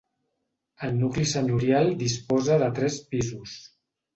El 0.87 0.95
nucli 1.01 1.25
senyorial 1.33 1.91
disposa 2.01 2.59
de 2.65 2.71
tres 2.81 2.99
pisos. 3.13 3.55